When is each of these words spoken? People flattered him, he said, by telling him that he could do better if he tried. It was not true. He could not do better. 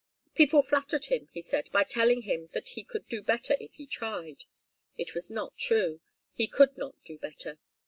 People 0.33 0.63
flattered 0.63 1.05
him, 1.05 1.29
he 1.31 1.43
said, 1.43 1.69
by 1.71 1.83
telling 1.83 2.23
him 2.23 2.49
that 2.53 2.69
he 2.69 2.83
could 2.83 3.07
do 3.07 3.21
better 3.21 3.55
if 3.59 3.75
he 3.75 3.85
tried. 3.85 4.45
It 4.97 5.13
was 5.13 5.29
not 5.29 5.55
true. 5.59 6.01
He 6.33 6.47
could 6.47 6.75
not 6.75 6.95
do 7.03 7.19
better. 7.19 7.59